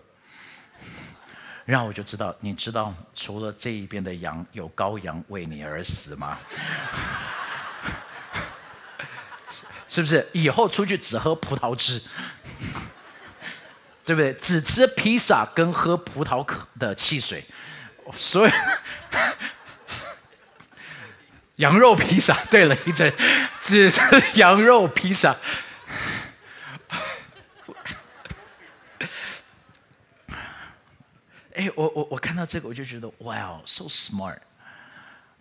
[1.64, 6.38] 然后我就知道，你知道除了这一边的羊有羔羊为你而死吗？
[9.96, 12.02] 是不是以后出去只喝葡萄汁，
[14.04, 14.34] 对不对？
[14.34, 17.46] 只吃披萨跟喝葡萄可的汽水，
[18.14, 18.52] 所以
[21.56, 22.34] 羊肉披萨。
[22.52, 23.14] 对了一阵，
[23.62, 24.02] 只吃
[24.34, 25.34] 羊肉披萨。
[31.54, 34.40] 哎，我我我看到这个，我就觉得哇哦，so smart。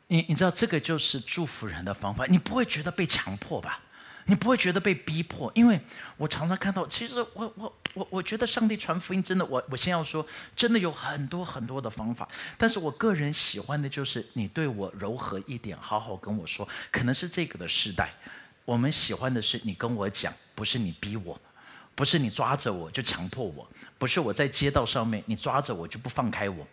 [0.06, 3.80] 你你知道这个就是祝福人的方法，你不会觉得被强迫吧？
[4.26, 5.78] 你不会觉得被逼迫，因为
[6.16, 18.14] 我常常看到，其实我我我我觉得上帝传福音真的，我我先要说，真的有很多很多的方法，但是我个人喜欢的就是你对我柔和一点，好好跟我说，可能是这个的时代，
[18.64, 21.38] 我们喜欢的是你跟我讲，不是你逼我，
[21.94, 26.66] 不是你抓着我就强迫我，不是我在街道上面你抓着我就不放开我，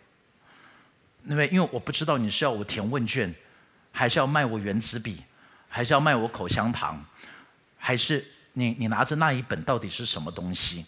[1.26, 3.34] 因为因为我不知道你是要我填问卷，
[3.90, 5.22] 还是要卖我原子笔，
[5.68, 7.04] 还是要卖我口香糖。
[7.84, 10.86] 还是你你拿着那一本到底是什么东西？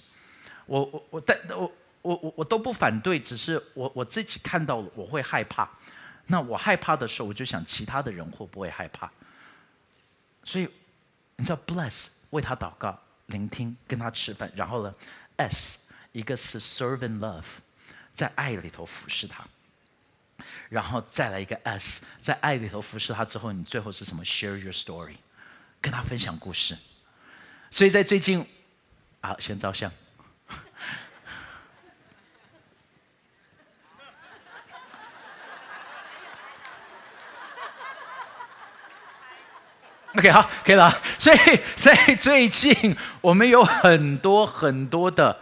[0.64, 5.68] 我我我但我我我我都不反对，只是我我自己看到了我会害怕。
[6.26, 9.10] 那我害怕的时候，我就想其他的人会不会害怕？
[10.44, 10.68] 所以
[11.34, 14.94] 你知道，bless 为他祷告、聆听、跟他吃饭，然后呢
[15.36, 15.80] ，s
[16.12, 17.44] 一个是 serve and love，
[18.14, 19.44] 在爱里头服侍他，
[20.68, 25.16] 然后再来一个 s，在爱里头服侍他之后，你最后是什么？share your story。
[25.84, 26.74] 跟他分享故事，
[27.70, 28.46] 所以在最近，
[29.20, 29.92] 啊，先照相。
[40.16, 40.90] OK，好，可以了。
[41.18, 41.36] 所以
[41.76, 45.38] 在最近，我们有很多很多的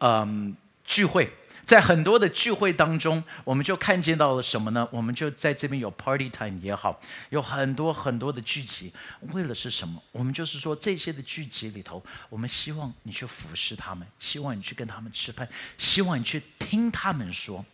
[0.00, 1.32] 嗯聚会。
[1.66, 4.88] 在很多的聚会当中，我们就看见到了什么呢？
[4.92, 7.00] 我们就在这边有 party time 也好，
[7.30, 8.92] 有很多很多的聚集，
[9.32, 10.00] 为了是什么？
[10.12, 17.64] 我们就是说这些的聚集里头，我们希望你去服侍他们，希望你去跟他们吃饭，希望你去听他们说。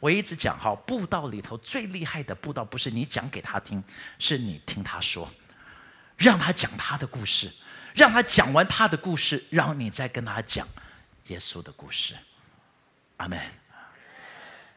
[0.00, 3.84] 我一直讲哈，布道里头最厉害的布道不是你讲给他听，
[4.18, 5.30] 是你听他说，
[6.16, 7.52] 让他讲他的故事，
[7.94, 10.66] 让他讲完他的故事，然后你再跟他讲
[11.26, 12.14] 耶稣的故事。
[13.22, 13.38] 阿门。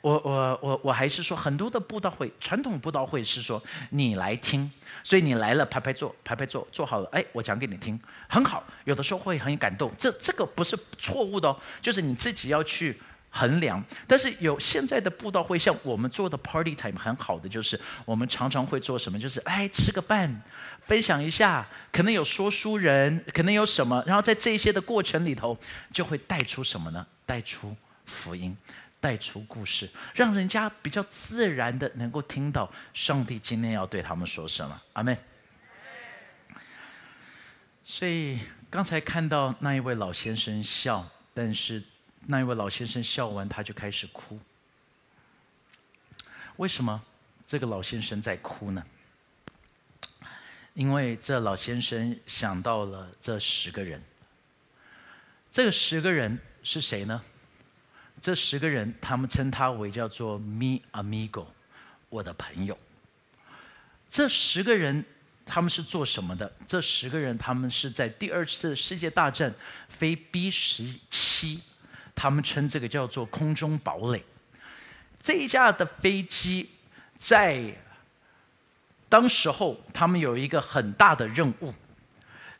[0.01, 4.71] 我我我我还是说，很多的布道会，传统布道会是说你来听，
[5.03, 8.63] 所以你来了，排排坐，排排坐，坐好了，哎，我讲给你听，很好。
[8.83, 12.95] 有的时候会很感动，这这个不是错误的哦，就是你自己要去
[13.31, 13.83] 衡量。
[14.07, 20.39] 但是有现在的布道会，像我们做的 party time 很好的，就是我们常常会做什么，就是哎吃个饭，
[20.85, 25.57] 分享一下，可能有说书人，可能有什么，然后在这些的过程里头，
[25.91, 27.07] 就会带出什么呢？
[27.25, 27.75] 带出。
[28.05, 28.55] 福音
[28.99, 34.81] 带出故事，让人家比较自然的能够听到上帝今天要对他们说什么。
[34.93, 35.17] 阿门。
[37.83, 38.39] 所以
[38.69, 41.83] 刚才看到那一位老先生笑，但是
[42.27, 44.39] 那一位老先生笑完他就开始哭。
[46.55, 47.03] 为什么
[47.45, 48.83] 这个老先生在哭呢？
[50.73, 54.03] 因为这老先生想到了这十个人。
[55.51, 57.23] 这个十个人是谁呢？
[58.25, 61.45] 这十个人，他们称他为叫做 “me amigo”，
[62.09, 62.75] 我的朋友。
[64.09, 65.05] 这十个人，
[65.45, 66.51] 他们是做什么的？
[66.65, 69.53] 这十个人，他们是在第二次世界大战
[69.89, 71.61] 飞 B 十七，
[72.15, 74.23] 他们称这个叫做空中堡垒。
[75.21, 76.71] 这一架的飞机，
[77.15, 77.75] 在
[79.07, 81.71] 当时候，他们有一个很大的任务，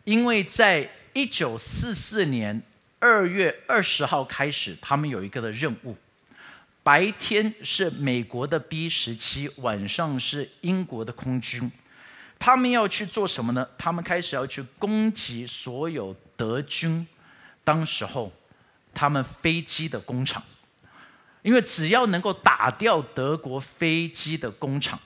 [0.04, 2.62] 因为在一九四四年。
[2.99, 5.95] 二月二十号开始，他们有一个的任务。
[6.81, 11.71] 白天是美国的 B 十七，晚上是英国的空军。
[12.38, 13.67] 他们要去做什么呢？
[13.77, 17.08] 他们开始要去攻击所有德军。
[17.63, 18.31] 当时候，
[18.93, 20.43] 他们飞机的工厂，
[21.41, 24.99] 因为只要能够打掉德国飞机的工厂，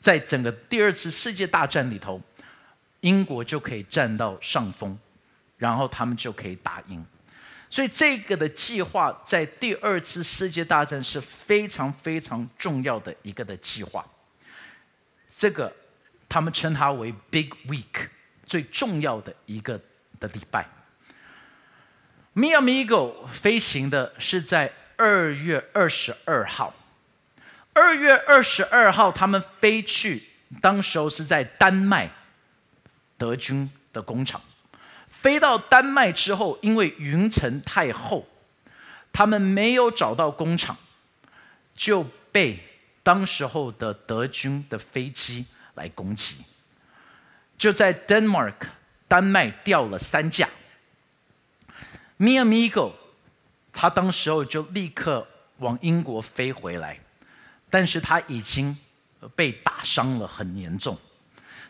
[0.00, 2.22] 在整个第二次世界大战里头，
[3.00, 4.98] 英国就可以占到上风。
[5.56, 7.04] 然后他们就可以打赢，
[7.70, 14.04] 所以这个的计划在第二次世界大战是非常非常重要的一个的计划。
[15.28, 15.74] 这个
[16.28, 18.08] 他们称它为 Big Week，
[18.44, 19.80] 最重要的一个
[20.18, 20.68] 的礼拜。
[22.34, 26.74] Mi Amigo 飞行的是在二月二十二号，
[27.72, 30.22] 二月二十二号他们飞去，
[30.60, 32.10] 当时候是在丹麦
[33.16, 34.40] 德军的工厂。
[35.24, 38.26] 飞到丹麦之后，因为云层太厚，
[39.10, 40.76] 他们没有找到工厂，
[41.74, 42.62] 就被
[43.02, 46.44] 当时候的德军的飞机来攻击。
[47.56, 48.52] 就在 Denmark
[49.08, 50.46] 丹麦掉了三架。
[52.18, 52.92] Mi amigo，
[53.72, 57.00] 他当时候就立刻往英国飞回来，
[57.70, 58.76] 但是他已经
[59.34, 60.98] 被打伤了，很严重。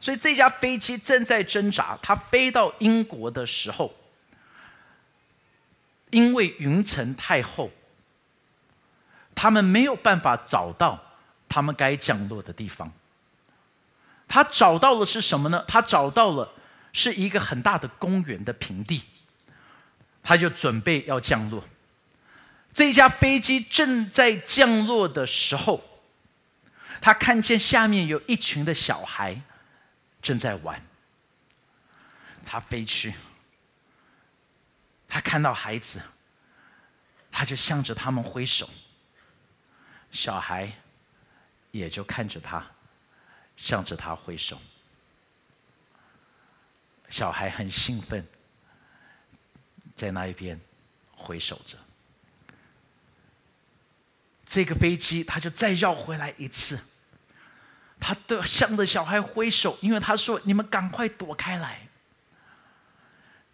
[0.05, 1.99] 所以这架飞机正在挣扎。
[2.03, 3.95] 它飞到英国的时候，
[6.11, 7.71] 因为云层太厚，
[9.35, 11.03] 他们没有办法找到
[11.49, 12.93] 他们该降落的地方。
[14.29, 15.65] 他找到了是什么呢？
[15.67, 16.53] 他找到了
[16.93, 19.05] 是一个很大的公园的平地，
[20.23, 21.65] 他就准备要降落。
[22.75, 25.83] 这架飞机正在降落的时候，
[27.01, 29.41] 他看见下面有一群的小孩。
[30.25, 30.83] 正在玩，
[32.47, 33.13] 他飞去，
[35.07, 36.01] 他看到孩子，
[37.31, 38.71] 他就向着他们挥手，
[40.11, 40.73] 小孩
[41.73, 42.67] 也就看着他，
[43.55, 44.59] 向着他挥手，
[47.11, 48.27] 小孩很兴奋，
[49.95, 50.59] 在那一边
[51.13, 51.77] 挥手着，
[54.47, 56.81] 这个飞机他就再绕回来一次。
[58.07, 61.89] 他都向着小孩挥手，因为他说：“你们赶快躲开来。”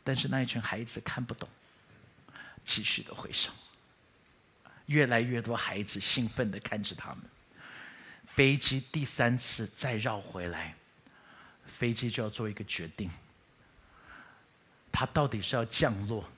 [0.02, 1.48] 但是那一群孩子看不懂，
[2.64, 3.52] 继续的挥手。
[4.86, 7.18] 越来越多孩子兴奋的看着他们。
[8.26, 10.74] 飞机第三次再绕回来，
[11.64, 13.08] 飞机就要做一个决定：
[14.90, 16.28] 他到底是要降落，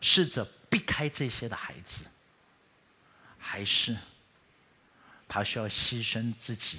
[0.00, 2.06] 试着避开这些的孩子，
[3.38, 3.96] 还是？
[5.34, 6.78] 他需要牺牲自己，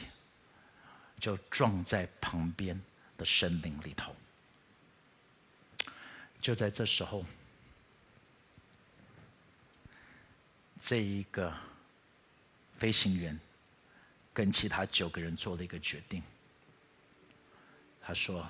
[1.20, 2.82] 就撞在旁边
[3.18, 4.16] 的森林里头。
[6.40, 7.26] 就在这时候，
[10.80, 11.54] 这一个
[12.78, 13.38] 飞行员
[14.34, 16.24] 跟其他九个人做了一个决定。
[18.02, 18.50] 他说：“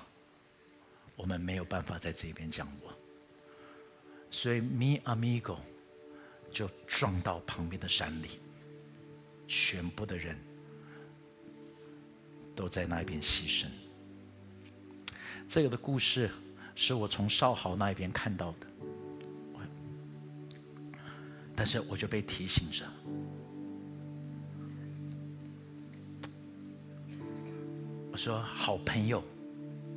[1.16, 2.96] 我们没有办法在这边降落，
[4.30, 5.58] 所以 Me Amigo
[6.52, 8.38] 就撞到旁边的山里，
[9.46, 10.36] 全部的人
[12.54, 13.66] 都在那边牺牲。
[15.48, 16.30] 这个的故事
[16.74, 18.66] 是我从少豪那边看到的，
[21.54, 22.84] 但是我就被提醒着。”
[28.12, 29.22] 我说：“好朋友。”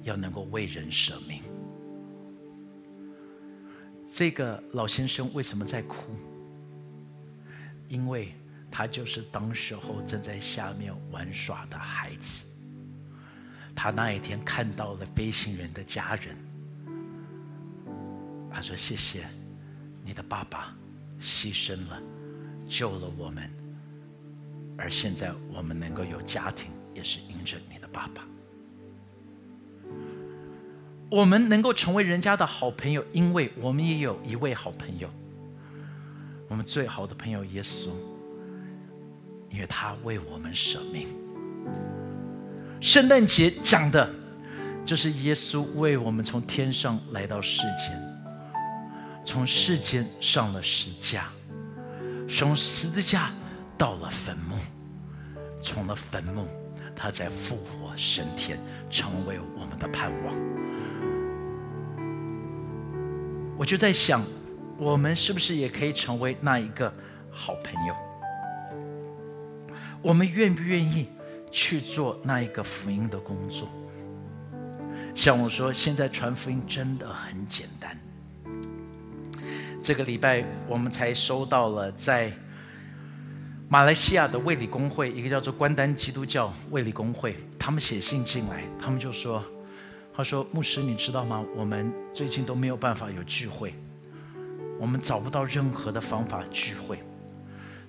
[0.03, 1.43] 要能够为人舍命。
[4.09, 6.15] 这个老先生为什么在哭？
[7.89, 8.33] 因为
[8.71, 12.45] 他就是当时候正在下面玩耍的孩子。
[13.75, 16.35] 他那一天看到了飞行员的家人，
[18.51, 19.25] 他说：“谢谢
[20.03, 20.75] 你的爸爸
[21.19, 22.01] 牺牲了，
[22.67, 23.49] 救了我们，
[24.77, 28.25] 而现在我们能够有家庭，也是因着你的爸爸。”
[31.09, 35.09] 我们能够成为人家的好朋友，因为我们也有一位好朋友，
[36.47, 37.89] 我们最好的朋友耶稣，
[39.49, 41.07] 因为他为我们舍命。
[42.79, 44.09] 圣诞节讲的，
[44.85, 48.01] 就是耶稣为我们从天上来到世间，
[49.25, 51.25] 从世间上了十字架，
[52.27, 53.31] 从十字架
[53.77, 54.55] 到了坟墓，
[55.61, 56.47] 从了坟墓，
[56.95, 58.57] 他在复活升天，
[58.89, 60.35] 成为我们的盼望。
[63.57, 64.23] 我就在想，
[64.77, 66.91] 我们是不是也可以成为那一个
[67.29, 67.93] 好朋友？
[70.01, 71.07] 我们愿不愿意
[71.51, 73.69] 去做那一个福音的工作？
[75.15, 77.97] 像我说，现在传福音真的很简单。
[79.81, 82.31] 这个礼拜我们才收到了在
[83.67, 89.43] 马来西亚的卫理公会，一个叫做关丹基督教卫理公会，他们写信进来，他们就说。
[90.11, 91.45] 他说：“牧师，你知道吗？
[91.55, 93.73] 我们最近都没有办法有聚会，
[94.77, 97.01] 我们找不到任何的方法聚会。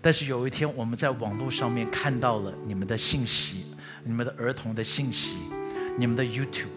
[0.02, 3.66] 但是有一天，我们在网络上面看到了你们的信息，
[4.04, 5.36] 你们的儿童的信息，
[5.98, 6.68] 你们的 YouTube。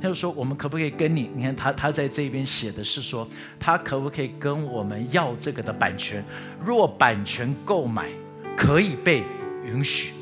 [0.00, 1.30] 他就说：我们可不可以跟你？
[1.34, 3.26] 你看他他在这边写的是说，
[3.58, 6.22] 他可不可以跟我们要这个的版权？
[6.62, 8.10] 若版权购买
[8.56, 9.22] 可以被
[9.64, 10.12] 允许。”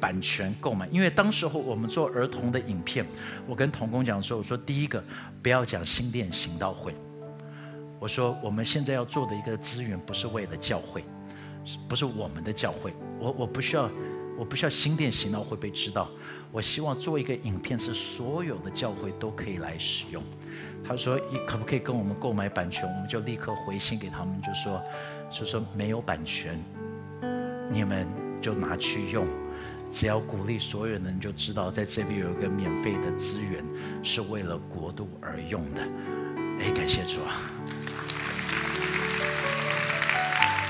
[0.00, 3.04] 版权购买，因为当时候我们做儿童的影片，
[3.46, 5.04] 我跟童工讲说：“我说第一个
[5.42, 6.94] 不要讲新店行道会，
[8.00, 11.04] 我说我们现在要做的一个资源不是为了教会，
[11.86, 13.90] 不是我们的教会，我我不需要，
[14.38, 16.08] 我不需要新店行道会被知道，
[16.50, 20.22] 我希望做一个影片是所有的教会都可以来使用。”
[20.82, 24.82] 他说：“你可不可以跟我们购买版权？”我们就立刻回信给他们，就说
[25.30, 26.58] ：“就说没有版权，
[27.70, 28.08] 你们
[28.40, 29.26] 就拿去用。”
[29.90, 33.62] 只要鼓励所有人，就知道在这边有一个免费的资源，
[34.02, 35.82] 是为了国度而用的。
[36.60, 37.36] 哎，感谢主啊！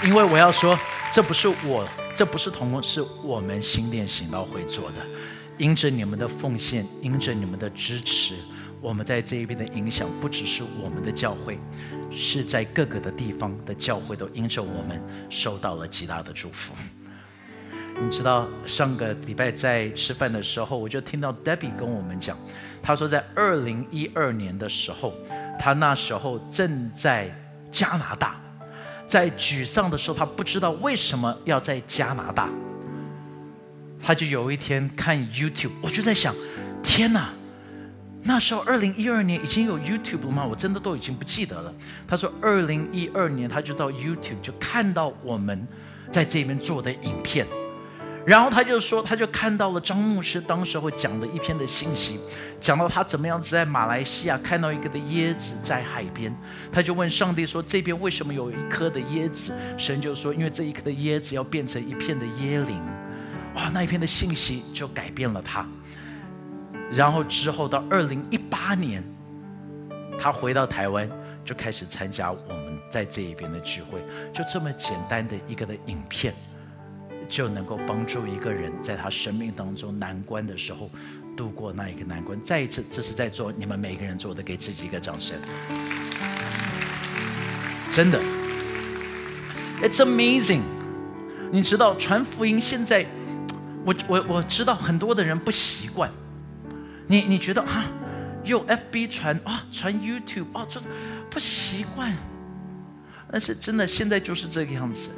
[0.03, 0.79] 因为我要说，
[1.13, 1.87] 这不是我，
[2.17, 4.97] 这不是同工，是我们新店行道会做的。
[5.59, 8.35] 因着你们的奉献，因着你们的支持，
[8.81, 11.59] 我们在这一边的影响，不只是我们的教会，
[12.11, 16.73] 是在各个的地方的教会都因着我们受到了极大的祝福。
[18.03, 22.39] 你知道上个礼拜在吃饭的时候，我就听到 Debbie 跟我们讲，
[22.83, 25.13] 他说在二零一二年的时候，
[25.59, 27.31] 他那时候正在
[27.71, 28.41] 加拿大，
[29.11, 32.49] 在沮丧的时候，他不知道为什么要在加拿大，
[34.01, 36.33] 他就有一天看 YouTube，我就在想，
[36.81, 37.31] 天哪，
[38.23, 40.47] 那时候二零一二年已经有 YouTube 了吗？
[40.49, 41.75] 我真的都已经不记得了。
[42.07, 45.67] 他说二零一二年他就到 YouTube 就看到我们
[46.13, 47.45] 在这边做的影片。
[48.27, 52.21] 然后他就说，他就看到了张牧师当时候讲的一篇的信息，
[52.61, 56.35] 讲到他怎么样子在马来西亚看到一个的椰子在海边，
[56.71, 62.79] 他就问上帝说：“这边为什么有一颗的椰子？”神就说：“因为这一颗的椰子要变成一片的椰林。”
[63.57, 65.67] 哇，那一篇的信息就改变了他。
[66.93, 69.03] 然后之后到二零一八年，
[70.21, 71.11] 他回到台湾，
[71.45, 73.99] 就开始参加我们在这一边的聚会，
[74.33, 76.35] 就这么简单的一个的影片。
[77.31, 80.91] 就能够帮助一个人在他生命当中难关的时候
[81.37, 82.39] 度过那一个难关。
[82.43, 85.39] 再一次，这是在做你们每个人做的，给自己一个掌声。
[87.93, 88.21] 真的
[89.81, 90.63] ，It's amazing。
[91.53, 93.07] 你知道传福音现在，
[93.85, 96.11] 我我我知道很多的人不习惯。
[97.07, 97.85] 你你觉得啊，
[98.45, 100.81] 用 FB 传啊，传 YouTube 啊，这
[101.31, 102.13] 不习惯。
[103.31, 105.11] 但是真的现在就是这个样子。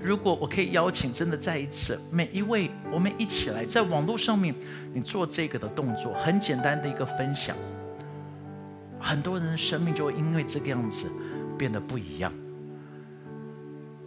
[0.00, 4.54] 如果我可以邀请，真的再一次，每一位我们一起来，在网络上面，
[4.92, 7.56] 你做这个的动作，很简单的一个分享，
[9.00, 11.10] 很多人的生命就会因为这个样子
[11.58, 12.32] 变得不一样。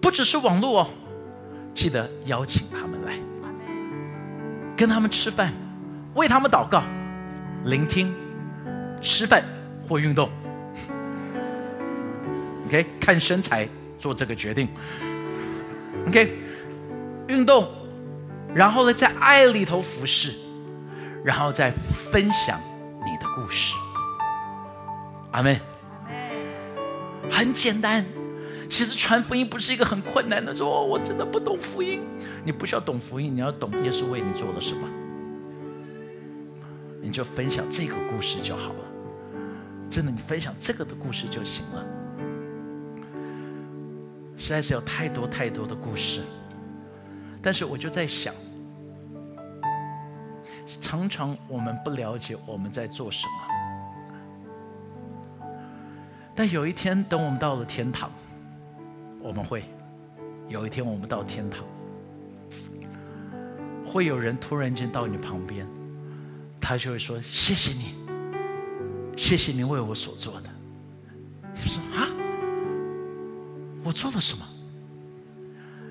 [0.02, 0.88] 不只是网络哦，
[1.74, 3.20] 记得邀请他们来，
[4.78, 5.52] 跟他们吃饭，
[6.14, 6.84] 为他们祷告，
[7.66, 8.14] 聆听，
[9.02, 9.44] 吃饭
[9.88, 10.30] 或运动。
[12.68, 13.68] OK，看身材
[13.98, 14.70] 做这个决定。
[16.10, 16.36] OK，
[17.28, 17.70] 运动，
[18.55, 20.34] 然后呢，在爱里头服侍，
[21.24, 22.60] 然后再分享
[23.05, 23.76] 你的故事。
[25.32, 25.60] 阿门。
[27.30, 28.03] 很简单，
[28.68, 30.51] 其实传福音不是一个很困难的。
[30.51, 32.01] 说，我真的不懂福音，
[32.43, 34.89] 你不需要懂福音，你要懂耶稣为你做了什么，
[37.03, 38.80] 你就分享这个故事就好了。
[39.91, 41.86] 真的，你分享这个的故事就行了。
[44.40, 46.22] 实在是有太多太多的故事，
[47.42, 48.34] 但是我就在想，
[50.82, 53.34] 常常我们不了解我们在做什么，
[56.34, 58.10] 但有一天等我们到了天堂，
[59.22, 59.66] 我们会
[60.48, 61.66] 有一天我们到天堂，
[63.86, 65.68] 会有人突然间到你旁边，
[66.62, 67.94] 他就会说：“谢谢你，
[69.18, 70.50] 谢谢你为我所做的。”
[71.54, 72.08] 你说啊？
[73.90, 74.46] 我做了什么？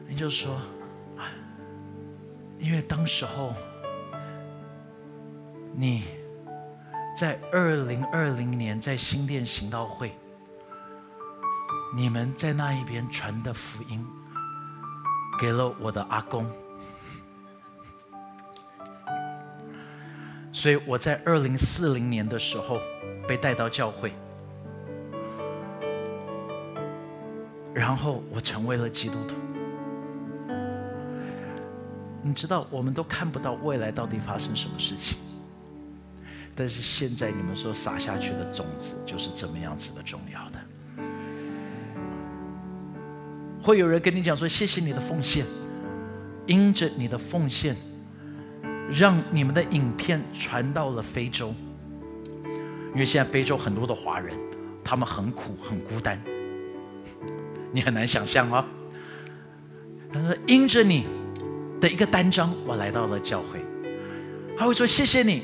[0.06, 0.56] 你就说，
[2.56, 3.52] 因为当时候
[5.74, 6.04] 你
[7.16, 10.16] 在二零二零年在新店行道会，
[11.92, 14.06] 你们在那一边传的福音，
[15.40, 16.48] 给了我的阿公，
[20.52, 22.78] 所以我在二零四零年的时候
[23.26, 24.12] 被带到教会。
[27.88, 29.34] 然后我成为了基督徒。
[32.20, 35.16] 你知道，我们都看不到未来到底发生什么事情，
[36.54, 40.60] 但是现在你们所撒下去的种子就是这么样子的重要的。
[43.62, 45.46] 会有人跟你讲说：“谢谢你的奉献，
[46.44, 47.74] 因着你的奉献，
[48.92, 51.54] 让你们的影片传到了非洲。
[52.92, 54.38] 因为现在非洲很多的华人，
[54.84, 56.22] 他们很苦，很孤单。”
[57.72, 58.64] 你很难想象哦。
[60.12, 61.06] 他说：“因着你
[61.80, 63.60] 的一个单张，我来到了教会。”
[64.56, 65.42] 他会说：“谢谢你，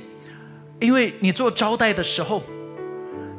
[0.80, 2.42] 因为你做招待的时候，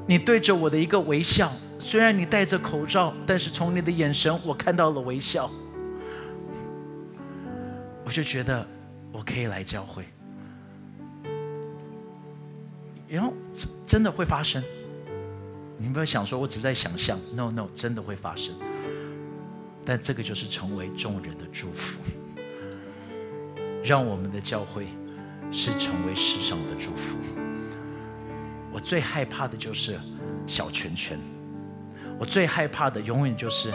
[0.06, 5.50] 你对着我的一个微笑，虽然你戴着口罩，但是从你的眼神，我看到了微笑。
[8.06, 8.66] 我就觉得
[9.12, 10.06] 我可以来教会，
[13.08, 13.34] 然后
[13.84, 14.64] 真的会发生。
[15.80, 18.54] 你不要想说我只在想象，no no，真的会发生。”
[19.86, 22.00] 但这个就是成为众人的祝福，
[23.84, 24.88] 让我们的教会
[25.52, 27.18] 是成为世上的祝福。
[28.74, 30.00] 我最害怕的就是
[30.48, 31.20] 小圈圈，
[32.18, 33.72] 我最害怕的永远就是，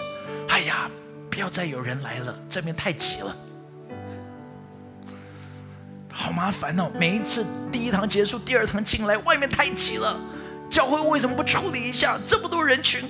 [0.48, 0.90] 哎呀，
[1.30, 3.36] 不要再有人来了，这边太挤了，
[6.12, 6.90] 好麻烦哦！
[6.98, 10.20] 每一次第一堂结束，第二堂进来，外面太挤了，
[10.68, 13.08] 教会为什么不处理一下这么多人群？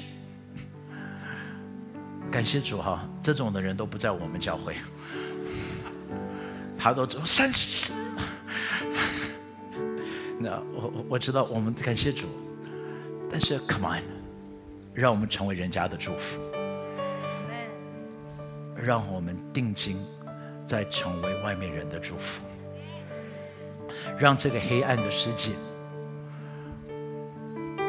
[2.30, 4.76] 感谢主哈，这种的人都不在我们教会，
[6.78, 7.92] 他都走三十。
[10.38, 12.28] 那我我我知道，我们感谢主，
[13.28, 14.02] 但是 Come on，
[14.94, 16.40] 让我们成为人家的祝福，
[18.76, 20.02] 让我们定睛
[20.64, 22.42] 在成为外面人的祝福，
[24.18, 25.50] 让这个黑暗的世界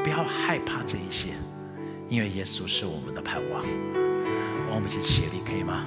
[0.04, 1.30] 不要害怕这一些，
[2.10, 4.01] 因为耶稣是我们的盼望。
[4.74, 5.86] 我们一起起立，可以吗？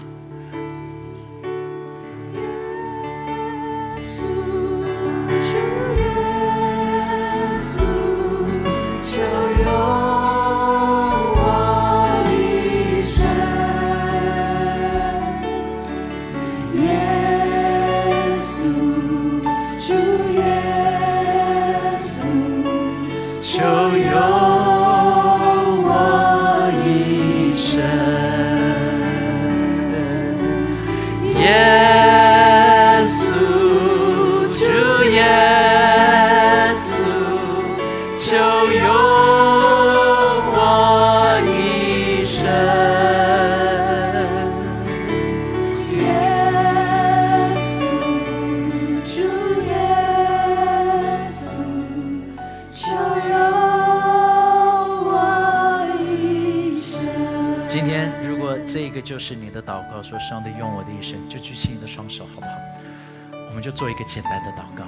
[64.14, 64.84] 简单的祷告。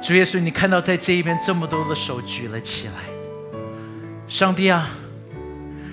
[0.00, 2.92] 主耶稣，你看到在这一边这么多的手举了起来，
[4.28, 4.88] 上帝啊，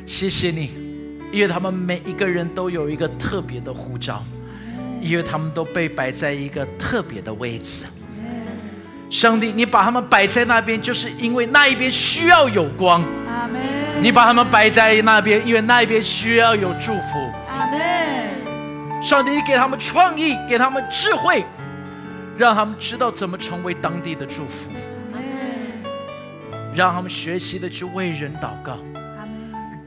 [0.06, 0.70] 谢谢你，
[1.32, 4.24] 因为他们每一个人都有一个特别的护照，
[5.02, 7.86] 因为他们都被摆在一个特别的位置。
[9.10, 13.04] 上帝，你把他们摆在那边，就是因为那一边需要有光。
[14.04, 17.32] 你把他们摆在那边，因为那一边需要有祝福。
[17.50, 19.02] 阿门。
[19.02, 21.44] 上帝，你给他们创意，给他们智慧，
[22.38, 24.70] 让他们知道怎么成为当地的祝福。
[26.74, 28.78] 让他们学习的去为人祷告。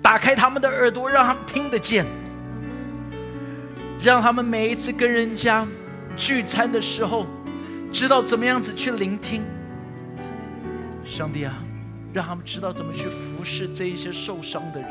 [0.03, 2.07] 打开他们的耳朵，让他们听得见。
[4.01, 5.67] 让他们每一次跟人家
[6.17, 7.27] 聚餐的时候。
[7.91, 9.43] 知道怎么样子去聆听，
[11.07, 11.55] 上帝啊，
[12.13, 14.91] 让他们知道怎么去服侍这一些受伤的人，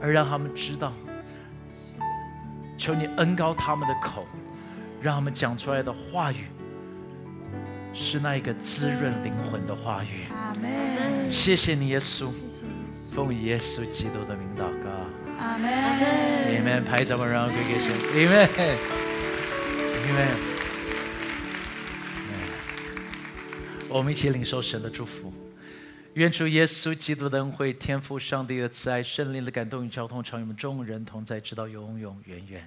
[0.00, 0.92] 而让他们知道，
[2.78, 4.24] 求你恩高他们的口，
[5.02, 6.44] 让他们讲出来的话语
[7.92, 10.26] 是那一个滋润灵魂的话语。
[10.30, 11.28] 阿门。
[11.28, 12.30] 谢谢你，耶稣，
[13.10, 14.88] 奉耶稣基督的名祷告。
[15.38, 15.70] 阿门。
[16.54, 17.92] 你们拍掌吧，让给给神。
[18.14, 18.48] 你们，
[20.06, 20.52] 你们。
[23.88, 25.30] 我们一起领受神的祝福，
[26.14, 32.66] 愿主耶稣基督的恩惠、天父上帝的慈爱、圣灵的感动与交通，常与我们众人同在，直到永永远远。